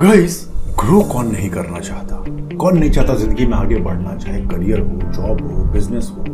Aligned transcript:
Guys 0.00 0.34
grow 0.78 1.00
कौन 1.02 1.30
नहीं 1.32 1.48
करना 1.50 1.78
चाहता? 1.80 2.16
कौन 2.56 2.78
नहीं 2.78 2.90
चाहता 2.90 3.14
ज़िंदगी 3.14 3.44
में 3.46 3.52
आगे 3.56 3.76
बढ़ना? 3.76 4.16
चाहे 4.16 4.40
करियर 4.40 4.78
हो 4.78 5.12
जॉब 5.12 5.40
हो 5.42 5.64
बिज़नेस 5.72 6.10
हो 6.10 6.24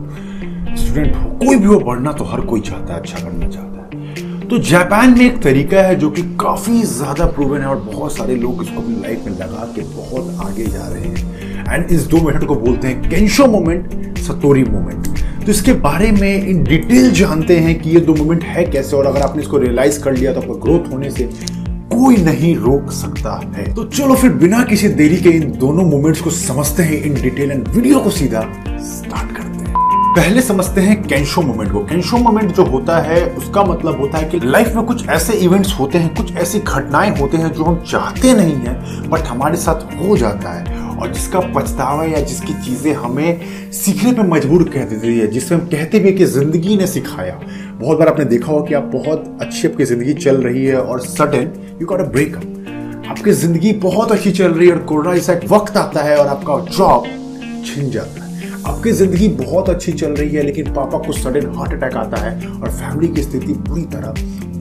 स्टूडेंट 0.77 1.15
हो, 1.17 1.29
कोई 1.45 1.57
भी 1.57 1.67
हो, 1.67 1.79
बढ़ना 1.81 2.13
तो 2.13 2.25
हर 2.25 2.41
कोई 2.41 2.61
चाहता 2.61 2.95
है 2.95 3.01
अच्छा 3.01 3.19
करना 3.19 3.49
चाहता 3.49 3.83
है। 3.83 4.49
तो 4.49 4.59
जापान 4.71 5.15
में 5.19 5.25
एक 5.27 5.41
तरीका 5.43 5.83
है 5.83 5.95
जो 5.97 6.11
कि 6.11 6.23
काफ़ी 6.41 6.83
ज़्यादा 6.85 7.27
प्रूवन 7.29 7.61
है 7.61 7.67
और 7.67 7.77
बहुत 7.85 8.17
सारे 8.17 8.37
लोग 8.37 8.63
इसको 8.63 8.81
अपनी 8.81 9.01
लाइफ 9.03 9.25
में 9.27 9.33
लगा 9.35 9.71
के 9.77 9.83
बहुत 9.95 10.45
आगे 10.47 10.67
जा 10.67 10.89
रहे 10.89 11.05
हैं। 11.05 11.75
एंड 11.75 11.91
इस 11.91 12.07
दो 12.07 12.27
मेथड 12.27 12.47
को 12.47 12.55
बोलते 12.57 12.89
हैं 12.89 13.11
केंशो 13.11 13.47
मोमेंट 13.47 14.19
सतोरी 14.19 14.65
मोमेंट 14.65 15.07
तो 15.45 15.51
इसके 15.51 15.73
बारे 15.87 16.13
में 16.13 16.47
इन 16.49 16.65
डिटेल 16.65 17.11
जानते 17.15 17.59
हैं 17.61 17.81
कि 17.81 17.91
ये 17.91 18.01
दो 18.01 18.15
मोमेंट 18.15 18.45
है 18.45 18.65
कैसे 18.65 18.97
और 18.97 19.07
अगर 19.07 19.23
आपने 19.23 19.43
इसको 19.43 19.59
रियलाइज़ 19.59 20.03
कर 20.05 20.17
लिया 20.17 20.33
तो 20.33 20.41
आपका 20.41 20.61
ग्रोथ 20.61 20.93
होने 20.93 21.11
से 21.11 21.31
कोई 22.03 22.17
नहीं 22.17 22.55
रोक 22.57 22.91
सकता 22.91 23.41
है। 23.57 23.75
तो 23.75 23.85
चलो 23.85 24.15
फिर 24.15 24.33
बिना 24.33 24.63
किसी 24.63 24.89
देरी 24.89 25.17
के 25.17 25.31
इन 25.31 25.53
दोनों 25.53 25.85
मोमेंट्स 25.85 26.21
को 26.21 26.31
समझते 26.31 26.83
हैं, 26.83 27.03
इन 27.03 27.15
डिटेल 27.15 27.51
एंड 27.51 27.69
वीडियो 27.69 28.01
को 28.01 28.11
सीधा 28.11 28.41
स्टार्ट 28.87 29.37
करते 29.37 29.65
हैं। 29.65 29.75
पहले 30.17 30.43
समझते 30.43 30.81
हैं 30.81 31.03
कैंशो 31.03 31.43
मोमेंट 31.43 31.73
को। 31.73 31.79
कैंशो 31.79 32.17
मोमेंट 32.17 32.55
जो 32.55 32.65
होता 32.65 32.99
है, 32.99 33.25
उसका 33.27 33.63
मतलब 33.63 34.01
होता 34.01 34.19
है 34.19 34.29
कि 34.29 34.41
लाइफ 34.45 34.75
में 34.77 34.85
कुछ 34.85 35.09
ऐसे 35.09 35.33
इवेंट्स 35.33 35.79
होते 35.81 35.99
हैं, 35.99 36.15
कुछ 36.15 36.35
ऐसी 36.37 36.59
घटनाएँ 36.59 37.17
होते 37.19 37.37
हैं 37.37 37.53
जो 37.53 37.65
हम 37.65 37.83
चाहते 37.83 38.35
नहीं 38.35 38.57
है 38.57 39.09
बट 39.09 39.21
हमारे 39.21 39.57
साथ 39.57 39.99
हो 40.03 40.17
जाता 40.17 40.49
है। 40.49 40.81
और 40.93 41.13
जिसका 41.13 41.41
पछतावा 41.41 42.05
या 42.05 42.21
जिसकी 42.21 42.53
चीज़ें 42.55 42.93
हमें 42.95 43.41
सीखने 43.73 44.13
पे 44.13 44.23
मजबूर 44.23 44.63
कर 44.65 44.85
देती 44.85 45.19
है, 45.19 45.27
जिसमें 45.27 45.59
हम 45.59 45.67
कहते 45.67 45.99
भी 45.99 46.13
कि 46.13 46.25
ज़िंदगी 46.25 46.77
ने 46.77 46.87
सिखाया। 46.87 47.41
बहुत 47.75 47.99
बार 47.99 48.09
आपने 48.09 48.25
देखा 48.25 48.53
हो 48.53 48.63
कि 48.63 48.75
आप 48.75 48.83
बहुत 48.83 49.39
अच्छी 49.41 49.69
आपकी 49.69 49.85
ज़िंदगी 49.85 50.15
चल 50.15 50.37
रही 50.37 50.65
है 50.65 50.81
और 50.81 51.01
sudden 51.01 51.51
you 51.81 51.87
got 51.87 52.01
a 52.01 52.05
breakup 52.05 53.07
आपकी 53.11 53.33
ज़िंदगी 53.33 53.73
बहुत 53.83 54.13
अच्छी 54.13 54.31
चल 54.33 54.53
रही 54.53 54.69
है 54.69 54.75
और 54.75 54.83
कोरोना 54.85 55.15
ऐसा 55.17 55.33
एक 55.33 55.45
वक्त 55.51 55.77
आता 55.77 56.03
है 56.03 56.17
और 56.17 56.27
आपका 56.27 56.59
जॉब 56.71 57.05
छिन 57.67 57.91
जाता 57.91 58.25
है। 58.25 58.51
आपकी 58.67 58.91
ज़िंदगी 58.93 59.29
बहुत 59.37 59.69
अच्छी 59.69 59.93
चल 59.93 60.13
रही 60.13 60.31
है, 60.31 60.43
लेकिन 60.43 60.73
पापा 60.75 60.99
को 60.99 61.13
सडन 61.13 61.55
हार्ट 61.55 61.73
अटैक 61.73 61.97
आता 61.97 62.21
है 62.21 62.49
और 62.49 62.71
फैमिली 62.71 63.09
की 63.09 63.23
स्थिति 63.23 63.53
पूरी 63.69 63.83
तरह 63.95 64.11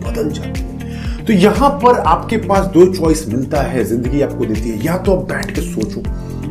बदल 0.06 0.30
जाती 0.30 0.62
है। 0.62 1.26
तो 1.26 1.34
यहाँ 1.34 1.70
पर 1.84 2.00
आपके 2.00 2.38
पास 2.38 2.66
दो 2.68 2.86
चॉइस 2.94 3.28
मिलता 3.28 3.62
है, 3.62 3.84
ज़िंदगी 3.84 4.22
आपको 4.22 4.46
देती 4.46 4.70
है। 4.70 4.86
या 4.86 4.98
तो 4.98 5.16
आप 5.16 5.28
बैठ 5.28 5.52
के 5.56 5.62
सोचो, 5.62 6.02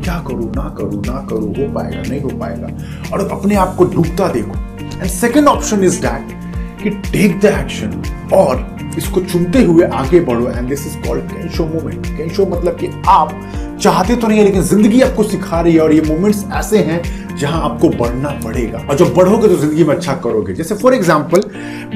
क्या 0.01 0.19
करूँ, 0.29 0.51
ना 0.56 0.69
करूँ 0.79 1.03
ना 1.06 1.27
करूँ, 1.31 1.55
हो 1.56 1.73
पाएगा, 1.75 2.03
नहीं 2.03 2.21
हो 2.21 2.39
पाएगा, 2.39 2.69
और 3.12 3.29
अपने 3.31 3.55
आप 3.55 3.75
को 3.77 3.84
डूबता 3.84 4.29
देखो। 4.33 4.55
And 5.01 5.11
second 5.11 5.49
option 5.49 5.84
is 5.84 6.01
that 6.03 6.39
कि 6.83 6.91
टेक 6.91 7.41
द 7.41 7.45
एक्शन 7.61 8.03
और 8.33 8.56
इसको 8.99 9.21
चुनते 9.23 9.63
हुए 9.65 9.85
आगे 9.85 10.21
बढ़ो 10.21 10.51
and 10.51 10.69
this 10.69 10.87
is 10.87 10.97
called 11.07 11.23
kensho 11.33 11.67
moment 11.67 12.07
kensho 12.17 12.47
मतलब 12.47 12.77
कि 12.77 12.91
आप 13.09 13.41
चाहते 13.83 14.15
तो 14.17 14.29
नहीं 14.29 14.39
है, 14.39 14.45
लेकिन 14.45 14.63
ज़िंदगी 14.63 15.01
आपको 15.03 15.23
सिखा 15.23 15.61
रही 15.61 15.75
है, 15.75 15.81
और 15.81 15.93
ये 15.93 16.01
मोमेंट्स 16.03 16.45
ऐसे 16.55 16.79
हैं 16.79 17.03
जहाँ 17.37 17.63
आपको 17.65 17.89
बढ़ना 17.91 18.29
पड़ेगा। 18.45 18.79
और 18.81 18.97
जब 18.97 19.15
बढ़ोगे 19.15 19.49
तो 19.49 19.57
ज़िंदगी 19.57 19.85
में 19.85 19.95
अच्छा 19.95 20.15
करोगे। 20.15 20.55
जैसे 20.55 20.75
फॉर 20.75 20.95
एग्ज़ाम्पल 20.95 21.43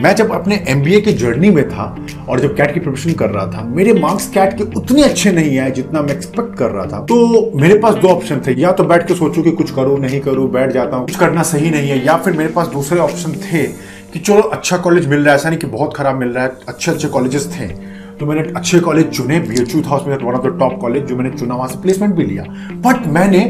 मैं 0.02 0.14
जब 0.16 0.32
अपने 0.32 0.62
एमबीए 0.68 1.00
की 1.00 1.12
जर्नी 1.12 1.50
में 1.50 1.68
था, 1.68 1.84
और 2.28 2.40
जब 2.40 2.56
कैट 2.56 2.72
की 2.74 2.80
प्रिपरेशन 2.80 3.12
कर 3.12 3.30
रहा 3.30 3.46
था, 3.46 3.64
मेरे 3.66 3.92
मार्क्स 3.92 4.28
कैट 4.28 4.56
के 4.58 4.64
उतने 4.76 5.02
अच्छे 5.02 5.32
नहीं 5.32 5.58
आए 5.58 5.70
जितना 5.70 6.02
मैं 6.02 6.14
एक्सपेक्ट 6.14 6.56
कर 6.58 6.70
रहा 6.70 6.86
था। 6.86 7.00
तो 7.04 7.50
मेरे 7.56 7.78
पास 7.78 7.94
दो 7.94 8.08
ऑप्शन 8.08 8.40
थे। 8.46 8.60
या 8.60 8.72
तो 8.72 8.84
बैठ 8.84 9.06
के 9.08 9.14
सोचू 9.14 9.42
कि 9.42 9.50
कुछ 9.52 9.70
करो, 9.70 9.96
नहीं 9.98 10.20
करूँ, 10.20 10.50
बैठ 10.52 10.72
जाता 10.72 10.96
हूँ, 10.96 11.06
कुछ 11.06 11.16
करना 11.16 11.42
सही 11.44 11.70
नहीं 11.70 11.90
है, 11.90 12.04
या 12.06 12.16
फिर 12.16 12.32
मेरे 12.32 12.52
पास 12.52 12.66
दूसरे 12.68 13.00
ऑप्शन 13.00 13.32
थे। 13.42 13.66
कि 14.14 14.20
चलो 14.20 14.42
अच्छा 14.42 14.76
कॉलेज 14.76 15.06
मिल 15.06 15.20
रहा 15.20 15.30
है, 15.30 15.34
ऐसा 15.34 15.48
नहीं 15.48 15.58
कि 15.58 15.66
बहुत 15.66 15.96
खराब 15.96 16.16
मिल 16.16 16.28
रहा 16.28 16.44
है 16.44 16.56
अच्छे 16.68 16.90
अच्छे 16.90 17.08
कॉलेजेस 17.08 17.46
थे। 17.52 17.66
तो 18.20 18.26
मैंने 18.26 18.42
अच्छे 18.56 18.78
कॉलेज 18.80 19.10
चुने 19.10 19.38
बी 19.40 19.62
एच 19.62 19.74
यू 19.74 19.82
था, 19.82 19.96
उसमें 19.96 20.14
one 20.16 20.34
of 20.34 20.46
the 20.46 20.58
top 20.58 20.78
college 20.80 21.04
जो 21.04 21.16
मैंने 21.16 21.30
चुना, 21.30 21.54
वहाँ 21.54 21.68
से 21.68 21.80
प्लेसमेंट 21.82 22.14
भी 22.14 22.24
लिया। 22.24 22.44
बट 22.80 23.06
मैंने, 23.08 23.40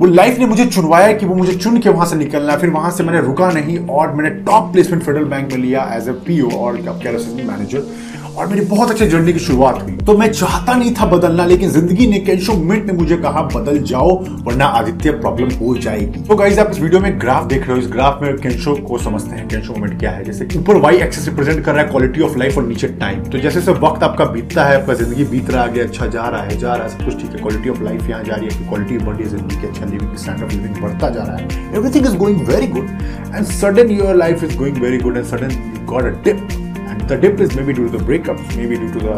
वो 0.00 0.06
लाइफ 0.06 0.38
ने 0.38 0.46
मुझे 0.46 0.64
चुनवाया 0.66 1.12
कि 1.12 1.26
वो 1.26 1.34
मुझे 1.34 1.54
चुन 1.54 1.78
के 1.78 1.88
वहाँ 1.88 2.06
से 2.06 2.16
निकलना 2.16 2.56
फिर 2.56 2.70
वहाँ 2.70 2.90
से 2.90 3.04
मैंने 3.04 3.20
रुका 3.20 3.50
नहीं 3.52 3.78
और 3.88 4.14
मैंने 4.14 4.30
टॉप 4.44 4.72
प्लेसमेंट 4.72 5.02
फेडरल 5.02 5.24
बैंक 5.24 5.52
में 5.52 5.58
लिया 5.58 5.90
एज 5.94 6.08
ए 6.08 6.12
पीओ 6.26 6.50
और 6.50 6.76
क्या 6.76 7.12
मैनेजर 7.46 8.08
और 8.30 8.46
मेरी 8.46 8.60
बहुत 8.66 8.90
अच्छी 8.90 9.06
जर्नी 9.06 9.32
की 9.32 9.38
शुरुआत 9.38 9.80
हुई। 9.82 9.92
तो 9.98 10.16
मैं 10.18 10.30
चाहता 10.32 10.74
नहीं 10.74 10.92
था 10.94 11.06
बदलना, 11.06 11.44
लेकिन 11.44 11.70
ज़िंदगी 11.70 12.06
ने 12.06 12.18
कैंशो 12.18 12.52
मिनट 12.54 12.86
ने 12.86 12.92
मुझे 12.92 13.16
कहा, 13.16 13.42
बदल 13.54 13.78
जाओ, 13.82 14.10
वरना 14.44 14.64
आदित्य 14.64 15.10
प्रॉब्लम 15.12 15.50
हो 15.56 15.74
जाएगी। 15.76 16.20
तो 16.20 16.36
गाइज़ 16.36 16.60
आप 16.60 16.70
इस 16.70 16.80
वीडियो 16.80 17.00
में 17.00 17.20
ग्राफ 17.20 17.46
देख 17.46 17.66
रहे 17.66 17.72
हो। 17.72 17.78
इस 17.78 17.88
ग्राफ 17.92 18.22
में 18.22 18.36
कैंशो 18.36 18.74
को 18.88 18.98
समझते 18.98 19.36
हैं, 19.36 19.48
कैंशो 19.48 19.72
मोमेंट 19.72 19.98
क्या 20.00 20.10
है। 20.10 20.24
जैसे 20.24 20.48
ऊपर 20.58 20.76
वाई 20.76 20.96
एक्सेस 20.98 21.28
रिप्रेजेंट 21.28 21.64
कर 21.64 21.72
रहा 21.72 21.82
है 21.82 21.88
क्वालिटी 21.90 22.20
ऑफ़ 22.20 22.38
लाइफ 22.38 22.58
और 22.58 22.66
नीचे 22.66 22.88
टाइम 23.00 23.22
तो 23.24 23.38
जैसे 23.38 23.72
वक्त 23.72 24.02
आपका 24.10 24.24
बीतता 24.26 24.64
है, 24.64 24.80
आपका 24.80 24.94
ज़िंदगी 24.94 25.24
बीत 25.26 25.50
रहा 25.50 25.64
है 25.64 25.80
अच्छा 25.80 26.06
जा 26.08 26.28
रहा 26.28 26.42
है, 26.42 26.56
जा 26.58 26.74
रहा 26.74 26.84
है, 26.84 26.90
सब 26.90 27.04
कुछ 27.04 27.20
ठीक 27.20 27.30
है 27.32 27.38
क्वालिटी 27.42 27.68
ऑफ़ 27.70 27.82
लाइफ 27.82 28.08
यहाँ 28.08 28.22
जा 28.24 28.34
रही 28.34 28.48
है 28.48 28.68
क्वालिटी 28.68 28.96
ऑफ़ 28.96 29.04
बढ़ी 29.04 29.24
ज़िंदगी 29.26 29.60
की 29.60 29.66
अच्छा 29.66 29.86
लिविंग 29.86 30.16
स्टैंडर्ड 30.16 30.52
लिविंग 30.52 30.82
बढ़ता 30.82 31.08
जा 31.10 31.22
रहा 31.22 31.36
है। 31.36 31.74
Everything 31.76 32.06
is 32.06 32.16
going 32.16 32.40
very 32.48 32.66
good 32.68 32.88
and 33.34 33.44
sudden 33.46 33.90
your 33.92 34.16
life 34.16 34.44
is 34.44 34.56
going 34.58 34.76
very 34.82 34.98
good 34.98 35.16
and 35.16 35.26
sudden 35.26 35.84
got 35.90 36.04
a 36.04 36.10
dip 36.24 36.48
and 36.50 37.02
the 37.02 37.20
dip 37.22 37.40
is 37.40 37.56
maybe 37.66 37.72
due 37.72 37.88
to 37.88 37.98
the 37.98 38.02
breakup 38.02 38.40
maybe 38.66 38.76
due 38.76 38.88
to 38.88 39.00
the 39.00 39.14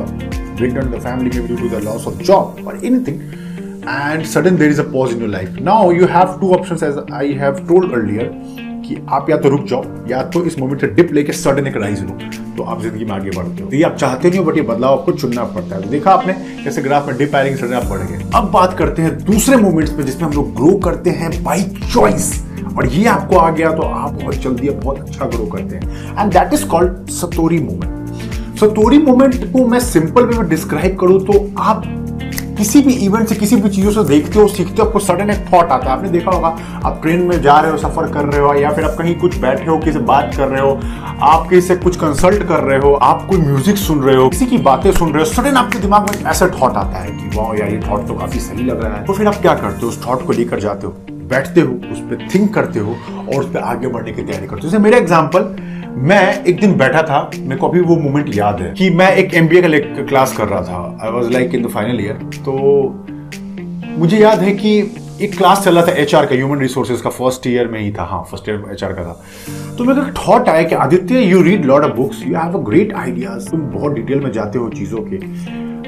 breakdown 0.74 0.90
the 0.90 1.00
family 1.00 1.38
maybe 1.46 1.54
due 1.54 1.68
to 1.68 1.76
the 1.76 1.82
loss 1.84 2.06
of 2.06 2.22
job 2.22 2.66
और 2.66 2.84
anything 2.84 3.20
and 3.88 4.24
sudden 4.26 4.56
there 4.56 4.70
is 4.70 4.80
a 4.80 4.90
pause 4.92 5.12
in 5.12 5.20
your 5.20 5.30
life 5.30 5.58
now 5.62 5.90
you 5.92 6.06
have 6.10 6.38
two 6.40 6.54
option 6.54 6.86
as 6.86 7.04
I 7.12 7.32
have 7.42 7.66
told 7.68 7.92
earlier 7.92 8.30
कि 8.86 8.96
आप 9.08 9.30
या 9.30 9.36
तो 9.36 9.48
रुक 9.48 9.66
जाओ, 9.66 9.84
या 10.10 10.22
तो 10.34 10.44
इस 10.44 10.58
मोमेंट 10.58 10.80
से 10.80 10.86
डिप 10.94 11.12
लेके 11.12 11.32
सडन 11.32 11.66
एक 11.66 11.76
राइज 11.76 12.02
रुक 12.02 12.18
तो 12.56 12.62
आप 12.62 12.80
ज़िंदगी 12.82 13.04
में 13.04 13.12
आगे 13.12 13.30
बढ़ते 13.30 13.62
हो। 13.62 13.70
ये 13.72 13.82
आप 13.82 13.94
चाहते 13.96 14.28
नहीं 14.30 14.38
हो 14.38 14.44
बट 14.44 14.56
ये 14.56 14.62
बदलाव 14.62 14.98
आपको 14.98 15.12
चुनना 15.12 15.44
पड़ता 15.44 15.76
है। 15.76 15.82
तो 15.82 15.88
देखा 15.88 16.10
आपने, 16.10 16.32
जैसे 16.64 16.82
ग्राफ 16.82 17.06
में 17.06 17.16
डिप 17.18 17.34
आएँगे 17.34 17.56
सडन 17.56 17.74
आप 17.74 17.84
बढ़ 17.84 18.00
गए 18.00 18.30
अब 18.34 18.50
बात 18.50 18.76
करते 18.78 19.02
हैं 19.02 19.16
दूसरे 19.24 19.56
मोमेंट्स 19.56 19.92
में 19.92 20.04
जिसमें 20.06 20.22
हम 20.22 20.32
लोग 20.32 20.54
ग्रो 20.54 20.76
करते 20.78 21.10
हैं 21.10 21.42
बाई 21.44 21.62
चॉइस 21.92 22.32
और 22.76 22.86
ये 22.86 23.06
आपको 23.06 23.36
आ 23.36 23.50
गया 23.50 23.70
तो 23.72 23.82
आप 23.82 24.12
बहुत 24.12 24.34
जल्दी 24.34 24.70
बहुत 24.70 25.00
अच्छा 25.00 25.26
ग्रो 25.26 25.46
करते 25.46 25.76
हैं। 25.76 26.20
And 26.20 26.32
that 26.32 26.52
is 26.54 26.66
called 26.66 27.08
satori 27.10 27.58
moment 27.60 28.58
satori 28.60 28.98
moment 28.98 29.52
को 29.52 29.66
मैं 29.66 29.80
सिंपल 29.80 30.24
वे 30.24 30.38
में 30.38 30.48
डिस्क्राइब 30.48 30.96
करूँ 31.00 31.20
तो 31.26 31.50
आप 31.58 31.82
किसी 32.58 32.80
भी 32.82 32.92
इवेंट 32.94 33.28
से 33.28 33.34
किसी 33.34 33.56
भी 33.56 33.68
चीज़ों 33.68 33.90
से 33.92 34.04
देखते 34.08 34.38
हो, 34.38 34.46
सीखते 34.48 34.82
हो, 34.82 34.86
आपको 34.86 34.98
सडन 34.98 35.30
एक 35.30 35.44
थॉट 35.52 35.70
आता 35.70 35.90
है। 35.90 35.96
आपने 35.96 36.08
देखा 36.08 36.30
होगा, 36.30 36.48
आप 36.84 36.98
ट्रेन 37.02 37.20
में 37.20 37.40
जा 37.42 37.58
रहे 37.60 37.70
हो, 37.72 37.78
सफ़र 37.78 38.10
कर 38.12 38.24
रहे 38.24 38.40
हो, 38.40 38.52
या 38.54 38.70
फिर 38.70 38.84
आप 38.84 38.96
कहीं 38.98 39.14
कुछ 39.14 39.36
बैठे 39.36 39.64
हो, 39.64 39.78
किसी 39.78 39.98
बात 39.98 40.34
कर 40.36 40.48
रहे 40.48 40.60
हो, 40.60 40.80
आप 41.22 41.48
किसी 41.50 41.66
से 41.68 41.76
कुछ 41.76 41.96
कंसल्ट 41.96 42.42
कर 42.48 42.60
रहे 42.60 42.78
हो, 42.78 42.92
आप 42.94 43.26
कोई 43.30 43.38
म्यूज़िक 43.38 43.76
सुन 43.76 44.02
रहे 44.02 44.16
हो, 44.16 44.28
किसी 44.28 44.46
की 44.46 44.58
बातें 44.58 44.90
सुन 44.92 45.12
रहे 45.12 45.24
हो 45.24 45.30
सडन 45.30 45.56
आपके 45.56 45.78
दिमाग 45.78 46.10
में 46.10 46.30
ऐसा 46.30 46.48
थॉट 46.60 46.76
आता 46.76 46.98
है 46.98 47.10
कि, 47.10 47.36
वाह 47.36 47.56
यार, 47.58 47.70
ये 47.70 47.80
थॉट 47.90 48.06
तो 48.08 48.14
काफ़ी 48.14 48.40
सही 48.40 48.64
लग 48.64 48.84
रहा 48.84 48.96
है। 48.96 49.04
तो 49.04 49.12
फिर 49.12 49.26
आप 49.26 49.40
क्या 49.42 49.54
करते 49.54 49.80
हो, 49.82 49.88
उस 49.88 50.06
थॉट 50.06 50.26
को 50.26 50.32
लेकर 50.32 50.60
जाते 50.60 50.86
हो, 50.86 50.92
बैठते 51.10 51.60
हो, 51.60 51.72
उस 51.92 51.98
पर 52.00 52.28
थिंक 52.34 52.52
करते 52.54 52.80
हो 52.80 52.96
और 53.18 53.34
उस 53.34 53.46
पर 53.46 53.58
आगे 53.58 53.88
बढ़ने 53.88 54.12
की 54.12 54.22
तैयारी 54.22 54.46
करते 54.46 54.62
हो। 54.62 54.68
जैसे 54.68 54.82
मेरा 54.82 54.98
एग्ज़ाम्पल 54.98 55.54
मैं 55.94 56.44
एक 56.44 56.60
दिन 56.60 56.76
बैठा 56.76 57.02
था, 57.02 57.30
मेरे 57.38 57.56
को 57.56 57.68
अभी 57.68 57.80
वो 57.80 57.96
मोमेंट 57.96 58.34
याद 58.36 58.60
है 58.60 58.72
कि 58.74 58.88
मैं 58.90 59.10
एक 59.16 59.34
एमबीए 59.34 59.62
का 59.62 60.04
क्लास 60.06 60.36
कर 60.36 60.48
रहा 60.48 60.60
था। 60.62 60.98
I 61.02 61.10
was 61.10 61.30
like 61.30 61.54
in 61.54 61.62
the 61.62 61.68
final 61.68 62.00
year 62.00 62.14
तो 62.38 62.52
मुझे 63.98 64.18
याद 64.18 64.38
है 64.38 64.52
कि 64.52 64.78
एक 65.22 65.36
क्लास 65.36 65.64
चल 65.64 65.74
रहा 65.74 65.86
था 65.86 65.92
एचआर 65.92 66.26
का 66.26 66.34
ह्यूमन 66.34 66.58
रिसोर्सेज 66.58 67.00
का। 67.00 67.10
फ़र्स्ट 67.10 67.46
ईयर 67.46 67.68
में 67.68 67.80
ही 67.80 67.92
था। 67.92 68.04
हाँ 68.04 68.22
फ़र्स्ट 68.30 68.48
ईयर 68.48 68.64
एचआर 68.72 68.92
का 68.92 69.02
था। 69.02 69.22
तो 69.78 69.84
मेरे 69.84 70.00
को 70.00 70.06
थॉट 70.18 70.48
आया 70.48 70.62
कि, 70.62 70.74
Aditya 70.74 71.20
you 71.20 71.42
read 71.42 71.64
lord 71.64 71.84
of 71.84 71.92
books 71.92 72.22
you 72.26 72.36
have 72.36 72.58
a 72.58 72.62
great 72.62 72.94
ideas 72.94 73.50
तुम 73.50 73.60
बहुत 73.60 73.92
डिटेल 73.92 74.20
में 74.20 74.32
जाते 74.32 74.58
हो 74.58 74.68
चीज़ों 74.68 74.98
के। 75.02 75.16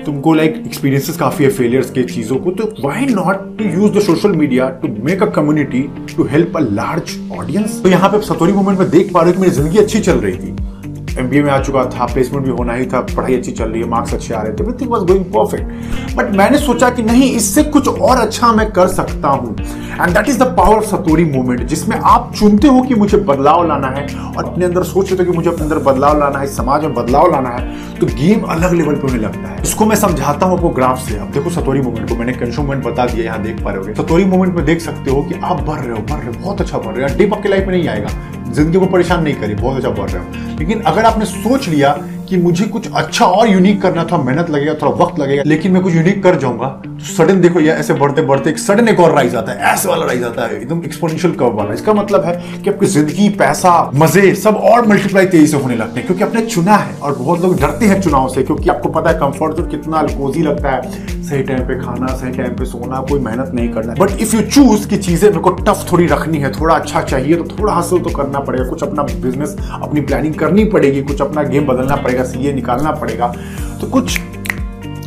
तुमको 0.04 0.34
लाइक 0.34 0.62
एक्सपीरियंसेस 0.66 1.16
काफ़ी 1.16 1.44
है 1.44 1.50
फेलियर्स 1.52 1.90
के 1.90 2.02
चीज़ों 2.04 2.36
को 2.38 2.50
तो 2.52 2.64
why 2.80 3.06
not 3.06 3.46
to 3.58 3.64
use 3.70 3.92
the 3.92 4.02
social 4.02 4.36
media 4.36 4.68
to 4.82 4.88
make 5.04 5.22
a 5.22 5.30
community 5.32 5.82
to 6.16 6.24
help 6.26 6.56
a 6.56 6.60
large 6.60 7.16
audience 7.38 7.80
तो 7.82 7.88
यहाँ 7.88 8.10
पे 8.10 8.20
सतोरी 8.26 8.52
मूवमेंट 8.52 8.78
में 8.78 8.90
देख 8.90 9.12
पा 9.12 9.20
रहे 9.20 9.30
हो 9.30 9.34
कि 9.34 9.40
मेरी 9.40 9.54
ज़िंदगी 9.54 9.78
अच्छी 9.78 10.00
चल 10.00 10.18
रही 10.18 10.36
थी। 10.36 10.73
एमबीए 11.18 11.42
में 11.42 11.50
आ 11.52 11.58
चुका 11.62 11.84
था 11.88 12.06
प्लेसमेंट 12.06 12.44
भी 12.44 12.50
होना 12.50 12.72
ही 12.74 12.86
था, 12.86 13.00
पढ़ाई 13.10 13.34
अच्छी 13.36 13.52
चल 13.52 13.68
रही 13.70 13.82
है 13.82 13.88
मार्क्स 13.88 14.14
अच्छे 14.14 14.34
आ 14.34 14.40
रहे 14.42 14.52
थे 14.52 14.62
everything 14.62 14.90
was 14.90 15.02
going 15.02 15.24
perfect 15.34 16.16
but 16.16 16.30
मैंने 16.36 16.58
सोचा 16.58 16.90
कि 16.90 17.02
नहीं, 17.02 17.30
इससे 17.32 17.62
कुछ 17.64 17.88
और 17.88 18.16
अच्छा 18.18 18.52
मैं 18.52 18.70
कर 18.72 18.88
सकता 18.88 19.28
हूँ. 19.28 19.56
And 19.94 20.14
that 20.14 20.28
is 20.28 20.38
the 20.38 20.46
power 20.56 20.76
of 20.76 20.84
satori 20.86 21.24
movement 21.24 21.62
जिसमें 21.68 21.96
आप 21.96 22.32
चुनते 22.36 22.68
हो 22.68 22.80
कि 22.82 22.94
मुझे 22.94 23.18
बदलाव 23.18 23.66
लाना 23.68 23.88
है 23.88 24.06
और 24.28 24.44
अपने 24.44 24.64
अंदर 24.64 24.82
सोच 24.84 25.12
रहे 25.12 25.18
हो 25.18 25.30
कि 25.30 25.36
मुझे 25.36 25.48
अपने 25.50 25.62
अंदर 25.64 25.78
बदलाव 25.84 26.18
लाना 26.20 26.38
है, 26.38 26.46
समाज 26.46 26.84
में 26.84 26.94
बदलाव 26.94 27.30
लाना 27.32 27.50
है 27.50 27.98
तो 27.98 28.06
गेम 28.06 28.42
अलग 28.52 28.72
लेवल 28.72 28.94
पर 28.94 29.08
होने 29.08 29.22
लगता 29.22 29.48
है. 29.48 29.62
इसको 29.62 29.86
मैं 29.86 29.96
समझाता 29.96 30.46
हूँ 30.46 30.56
आपको 30.56 30.68
ग्राफ 30.70 30.98
से. 31.00 31.18
अब 31.18 31.30
देखो 31.32 31.50
सतोरी 31.50 31.80
मूवमेंट 31.80 32.08
को 32.08 32.16
मैंने 32.16 32.32
कंज्यूमेंट 32.34 32.84
बता 32.84 33.06
दिया, 33.06 33.24
यहाँ 33.24 33.42
देख 33.42 33.62
पा 33.64 33.70
रहे 33.70 33.78
हो 33.80 34.02
सतोरी 34.02 34.24
मूवमेंट 34.24 34.54
में 34.56 34.64
देख 34.64 34.80
सकते 34.80 35.10
हो 35.10 35.22
कि 35.22 35.34
आप 35.34 35.60
बढ़ 35.60 35.80
रहे 35.80 35.90
हो, 35.90 36.02
बढ़ 36.02 36.18
रहे 36.18 36.26
हो, 36.26 36.40
बहुत 36.40 36.60
अच्छा 36.60 36.78
बढ़ 36.78 36.94
रहे 36.96 37.08
हो. 37.08 37.18
डिप 37.18 37.34
आपके 37.34 37.48
लाइफ 37.48 37.66
में 37.66 37.76
नहीं 37.76 37.88
आएगा. 37.88 38.08
ज़िंदगी 38.50 38.78
को 38.78 38.86
परेशान 38.86 39.22
नहीं 39.24 39.34
करी 39.34 39.54
बहुत 39.54 39.76
अच्छा 39.76 39.90
बढ़ 39.92 40.10
रहे 40.10 40.22
हो. 40.22 40.43
लेकिन 40.58 40.80
अगर 40.80 41.04
आपने 41.04 41.24
सोच 41.24 41.68
लिया 41.68 41.92
कि 42.28 42.36
मुझे 42.36 42.64
कुछ 42.64 42.90
अच्छा 42.92 43.26
और 43.26 43.48
यूनिक 43.48 43.80
करना 43.82 44.04
था, 44.04 44.16
मेहनत 44.16 44.50
लगेगा, 44.50 44.74
थोड़ा 44.74 44.92
वक्त 45.04 45.18
लगेगा, 45.18 45.42
लेकिन 45.46 45.72
मैं 45.72 45.82
कुछ 45.82 45.94
यूनिक 45.94 46.22
कर 46.22 46.38
जाऊँगा 46.38 46.82
सडन 47.06 47.40
देखो 47.40 47.60
ये 47.60 47.70
ऐसे 47.70 47.94
बढ़ते 47.94 48.22
बढ़ते 48.22 48.50
एक 48.50 48.58
सडन 48.58 48.88
एक 48.88 49.00
और 49.00 49.14
राइज 49.14 49.34
आता 49.36 49.52
है, 49.52 49.72
ऐसे 49.72 49.88
वाला 49.88 50.06
राइज 50.06 50.22
आता 50.24 50.46
है, 50.46 50.56
एकदम 50.56 50.82
एक्सपोनेंशियल 50.84 51.34
कर्व 51.34 51.56
वाला। 51.56 51.74
इसका 51.74 51.92
मतलब 51.94 52.24
है 52.24 52.32
कि 52.62 52.70
आपकी 52.70 52.86
ज़िंदगी, 52.86 53.28
पैसा, 53.38 53.72
मज़े 53.94 54.34
सब 54.34 54.56
और 54.64 54.86
मल्टीप्लाई 54.88 55.26
तेज़ी 55.26 55.46
से 55.46 55.56
होने 55.56 55.76
लगते 55.76 56.00
हैं, 56.00 56.06
क्योंकि 56.06 56.24
आपने 56.24 56.44
चुना 56.46 56.76
है 56.76 56.94
और 56.96 57.14
बहुत 57.14 57.40
लोग 57.40 57.58
डरते 57.60 57.86
हैं 57.86 58.00
चुनाव 58.00 58.28
से, 58.28 58.42
क्योंकि 58.42 58.70
आपको 58.70 58.88
पता 58.90 59.10
है 59.10 59.18
कंफर्ट 59.18 59.56
जोन 59.56 59.68
कितना 59.70 60.02
कोजी 60.08 60.42
लगता 60.42 60.70
है। 60.70 61.22
सही 61.24 61.42
टाइम 61.42 61.66
पे 61.66 61.78
खाना, 61.80 62.06
सही 62.06 62.30
टाइम 62.32 62.54
पे 62.56 62.64
सोना, 62.64 63.00
कोई 63.00 63.20
मेहनत 63.20 63.50
नहीं 63.54 63.68
करना 63.72 63.94
बट 63.94 64.10
इफ़ 64.20 64.34
यू 64.36 64.42
चूज़ 64.44 64.88
की 64.88 64.96
चीज़ें 64.98 65.28
मेरे 65.28 65.40
को 65.40 65.50
टफ 65.50 65.86
थोड़ी 65.92 66.06
रखनी 66.06 66.38
है, 66.38 66.52
थोड़ा 66.52 66.74
अच्छा 66.74 67.02
चाहिए 67.02 67.36
तो 67.36 67.44
थोड़ा 67.58 67.72
हासिल 67.72 67.98
तो 67.98 68.10
करना 68.10 68.40
पड़ेगा, 68.40 68.68
कुछ 68.68 68.82
अपना 68.82 69.02
बिज़नेस 69.02 69.56
अपनी 69.72 70.00
प्लानिंग 70.00 70.34
करनी 70.34 70.64
पड़ेगी, 70.66 71.02
कुछ 71.02 71.20
अपना 71.22 71.42
गेम 71.42 71.66
बदलना 71.66 71.96
पड़ेगा 71.96 72.24
सीए 72.24 72.52
निकालना 72.52 72.90
पड़ेगा। 72.92 73.34
तो 73.80 73.86
कुछ 73.86 74.18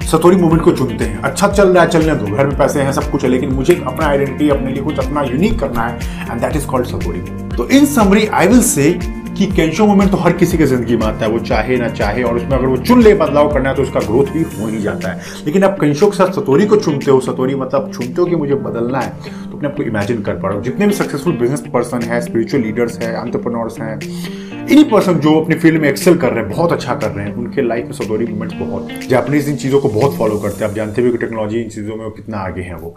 सतोरी 0.07 0.35
मूवमेंट 0.35 0.61
को 0.63 0.71
चुनते 0.71 1.05
हैं। 1.05 1.21
अच्छा 1.21 1.47
चल 1.47 1.69
रहा 1.69 1.83
है, 1.83 1.89
चलने 1.89 2.15
दो। 2.15 2.25
घर 2.27 2.47
में 2.47 2.57
पैसे 2.57 2.81
हैं, 2.81 2.91
सब 2.91 3.09
कुछ 3.11 3.23
है, 3.23 3.29
लेकिन 3.29 3.53
मुझे 3.53 3.81
अपना 3.87 4.05
आइडेंटिटी 4.05 4.49
अपने 4.49 4.71
लिए 4.71 4.83
कुछ 4.83 4.99
अपना 4.99 5.21
यूनिक 5.23 5.59
करना 5.59 5.81
है 5.81 6.29
and 6.31 6.41
that 6.41 6.55
is 6.55 6.67
called 6.67 6.85
satori 6.87 7.19
तो 7.57 7.67
in 7.69 7.85
summary 7.87 8.25
I 8.27 8.47
will 8.47 8.61
say 8.63 8.91
कि 9.37 9.45
कैंशो 9.47 9.85
मूवमेंट 9.85 10.11
तो 10.11 10.17
हर 10.17 10.33
किसी 10.33 10.57
के 10.57 10.65
ज़िंदगी 10.65 10.95
में 10.97 11.05
आता 11.05 11.25
है। 11.25 11.31
वो 11.31 11.39
चाहे 11.39 11.75
ना 11.77 11.87
चाहे, 11.89 12.23
और 12.23 12.35
उसमें 12.35 12.57
अगर 12.57 12.65
वो 12.67 12.77
चुन 12.77 13.01
ले, 13.03 13.13
बदलाव 13.13 13.51
करना 13.53 13.69
है 13.69 13.75
तो 13.75 13.83
उसका 13.83 13.99
ग्रोथ 14.01 14.31
भी 14.33 14.41
हो 14.53 14.67
ही 14.67 14.79
जाता 14.81 15.09
है। 15.09 15.21
लेकिन 15.45 15.63
आप 15.63 15.77
कैंशो 15.81 16.07
के 16.07 16.17
साथ 16.17 16.31
सतोरी 16.33 16.65
को 16.65 16.75
चुनते 16.77 17.11
हो, 17.11 17.19
सतोरी 17.21 17.55
मतलब 17.55 17.91
चुनते 17.91 18.21
हो 18.21 18.25
कि 18.27 18.35
मुझे 18.35 18.55
बदलना 18.55 18.99
है 18.99 19.13
अपने 19.57 19.69
आपको 19.69 19.83
इमेजिन 19.83 20.21
कर 20.21 20.33
पा 20.33 20.47
रहा 20.47 20.57
हो। 20.57 20.63
जितने 20.63 20.87
भी 20.87 20.93
सक्सेसफुल 20.93 21.37
बिज़नेस 21.37 21.63
पर्सन 21.73 22.01
है 22.03 22.21
स्पिरिचुअल 22.21 22.63
लीडर्स 22.63 22.99
हैं 22.99 23.13
एंटरप्रेन्योर्स 23.17 23.79
हैं 23.79 23.99
इन्हीं 24.67 24.83
पर्सन 24.89 25.19
जो 25.19 25.33
अपनी 25.39 25.55
फ़ील्ड 25.55 25.81
में 25.81 25.87
एक्सेल 25.89 26.17
कर 26.17 26.31
रहे 26.31 26.43
हैं, 26.43 26.49
बहुत 26.49 26.71
अच्छा 26.71 26.95
कर 26.95 27.11
रहे 27.11 27.25
हैं, 27.25 27.33
उनके 27.35 27.61
लाइफ 27.61 27.85
में 27.85 27.91
सदोरी 27.93 28.25
मूवमेंट्स 28.25 28.55
बहुत 28.57 28.89
जापानीज 29.09 29.47
इन 29.49 29.55
चीज़ों 29.55 29.79
को 29.79 29.89
बहुत 29.89 30.17
फॉलो 30.17 30.39
करते 30.39 30.63
हैं। 30.63 30.69
आप 30.69 30.75
जानते 30.75 31.01
हुए 31.01 31.11
कि 31.11 31.17
टेक्नोलॉजी 31.17 31.61
इन 31.61 31.69
चीज़ों 31.69 31.95
में 31.95 32.09
कितना 32.11 32.37
आगे 32.39 32.61
हैं 32.61 32.75
वो। 32.75 32.95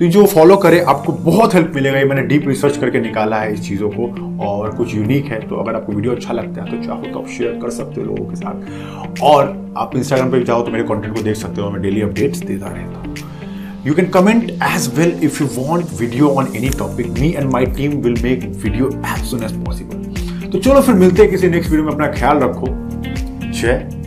तो 0.00 0.06
जो 0.06 0.24
फॉलो 0.26 0.56
करे, 0.56 0.80
आपको 0.80 1.12
बहुत 1.12 1.54
हेल्प 1.54 1.72
मिलेगा। 1.74 1.98
ये 1.98 2.04
मैंने 2.04 2.22
डीप 2.22 2.46
रिसर्च 2.48 2.76
करके 2.76 3.00
निकाला 3.00 3.40
है 3.40 3.52
इस 3.52 3.66
चीज़ों 3.68 3.88
को, 3.90 4.06
और 4.46 4.74
कुछ 4.76 4.94
यूनिक 4.94 5.24
है। 5.24 5.40
तो 5.48 5.56
अगर 5.56 5.74
आपको 5.74 5.92
वीडियो 5.92 6.12
अच्छा 6.12 6.32
लगता 6.32 6.62
है 6.62 6.70
तो 6.70 6.84
चाहो 6.86 7.02
तो 7.04 7.18
आप 7.20 7.28
शेयर 7.28 7.58
कर 7.62 7.70
सकते 7.70 8.00
हो 8.00 8.06
लोगों 8.06 8.24
के 8.26 8.36
साथ। 8.36 9.22
और 9.22 9.74
आप 9.78 9.96
इंस्टाग्राम 9.96 10.30
पे 10.30 10.38
भी 10.38 10.44
चाहो 10.44 10.62
तो 10.62 10.70
मेरे 10.70 10.84
कंटेंट 10.84 11.14
को 11.14 11.22
देख 11.22 11.36
सकते 11.36 11.60
हो। 11.60 11.70
मैं 11.70 11.82
डेली 11.82 12.02
अपडेट्स 12.02 12.38
देता 12.42 12.66
रहता 12.68 12.98
हूँ। 12.98 13.14
You 13.84 13.94
can 13.94 14.10
comment 14.10 14.50
as 14.60 14.88
well 14.90 15.12
if 15.22 15.38
you 15.38 15.46
want 15.56 15.84
video 15.84 16.36
on 16.36 16.48
any 16.56 16.68
topic. 16.68 17.06
Me 17.12 17.36
and 17.36 17.48
my 17.48 17.64
team 17.64 18.02
will 18.02 18.16
make 18.22 18.42
video 18.64 18.88
as 19.04 19.30
soon 19.30 19.44
as 19.44 19.52
possible. 19.52 20.00
तो 20.52 20.58
चलो 20.58 20.80
फिर 20.82 20.94
मिलते 20.94 21.22
हैं 21.22 21.30
किसी 21.30 21.48
नेक्स्ट 21.48 21.70
वीडियो 21.70 21.86
में 21.86 21.92
अपना 21.92 22.06
ख्याल 22.12 22.38
रखो 22.42 22.66
जय 23.60 23.97